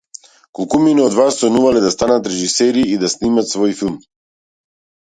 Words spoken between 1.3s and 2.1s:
сонувале да